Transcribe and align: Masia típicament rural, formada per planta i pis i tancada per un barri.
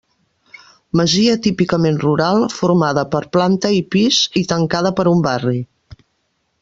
Masia 1.01 1.35
típicament 1.47 1.99
rural, 2.03 2.45
formada 2.61 3.03
per 3.17 3.21
planta 3.37 3.71
i 3.81 3.85
pis 3.97 4.23
i 4.43 4.45
tancada 4.55 4.95
per 5.01 5.07
un 5.13 5.23
barri. 5.29 5.61